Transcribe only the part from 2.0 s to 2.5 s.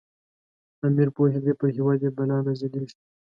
یې بلا